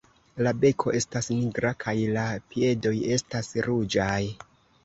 La 0.45 0.53
beko 0.61 0.93
estas 0.99 1.29
nigra 1.33 1.71
kaj 1.85 1.95
la 2.17 2.25
piedoj 2.55 2.97
estas 3.19 3.55
ruĝaj. 3.69 4.21